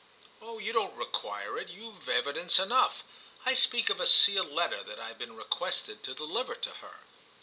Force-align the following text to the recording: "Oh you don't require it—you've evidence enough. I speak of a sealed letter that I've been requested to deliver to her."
"Oh 0.41 0.57
you 0.57 0.73
don't 0.73 0.95
require 0.95 1.59
it—you've 1.59 2.09
evidence 2.09 2.57
enough. 2.57 3.03
I 3.45 3.53
speak 3.53 3.91
of 3.91 3.99
a 3.99 4.07
sealed 4.07 4.49
letter 4.49 4.81
that 4.81 4.99
I've 4.99 5.19
been 5.19 5.35
requested 5.35 6.01
to 6.05 6.15
deliver 6.15 6.55
to 6.55 6.69
her." 6.71 7.01